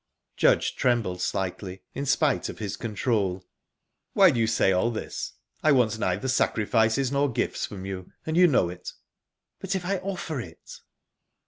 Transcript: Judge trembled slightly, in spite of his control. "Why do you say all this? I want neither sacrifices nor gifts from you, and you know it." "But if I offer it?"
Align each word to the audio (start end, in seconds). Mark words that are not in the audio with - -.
Judge 0.35 0.75
trembled 0.75 1.21
slightly, 1.21 1.83
in 1.93 2.07
spite 2.07 2.49
of 2.49 2.57
his 2.57 2.75
control. 2.75 3.45
"Why 4.13 4.31
do 4.31 4.39
you 4.39 4.47
say 4.47 4.71
all 4.71 4.89
this? 4.89 5.33
I 5.61 5.71
want 5.73 5.99
neither 5.99 6.27
sacrifices 6.27 7.11
nor 7.11 7.31
gifts 7.31 7.67
from 7.67 7.85
you, 7.85 8.11
and 8.25 8.35
you 8.35 8.47
know 8.47 8.67
it." 8.67 8.93
"But 9.59 9.75
if 9.75 9.85
I 9.85 9.97
offer 9.97 10.39
it?" 10.41 10.79